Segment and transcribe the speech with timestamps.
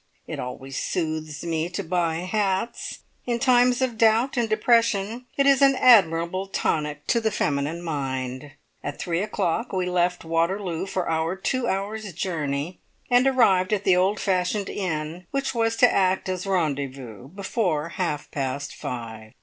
[0.25, 3.01] It always soothes me to buy hats.
[3.27, 8.53] In times of doubt and depression it is an admirable tonic to the feminine mind.
[8.83, 12.79] At three o'clock we left Waterloo for our two hours' journey,
[13.11, 18.31] and arrived at the old fashioned inn, which was to act as rendezvous, before half
[18.31, 19.33] past five.